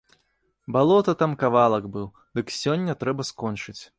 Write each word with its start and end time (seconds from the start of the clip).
Балота 0.77 1.15
там 1.19 1.35
кавалак 1.43 1.85
быў, 1.97 2.09
дык 2.39 2.53
сёння 2.61 2.99
трэба 3.03 3.29
скончыць. 3.33 3.79